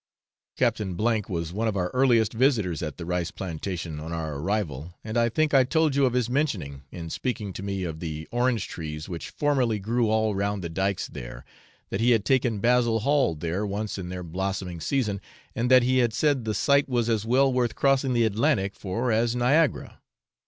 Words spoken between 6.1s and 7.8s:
his mentioning, in speaking to